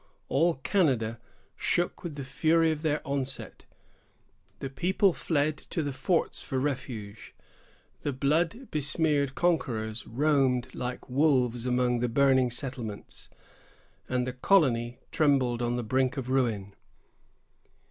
[0.29, 1.19] All Canada
[1.55, 3.65] shook with the fury of their onset;
[4.57, 7.35] the people fled to the forts for refuge;
[8.01, 13.29] the blood besmeared conquerors roamed like wolves among the burning settlements,
[14.09, 16.73] and the colony trembled on the brink of ruin.